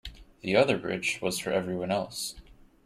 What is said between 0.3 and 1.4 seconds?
The other bridge was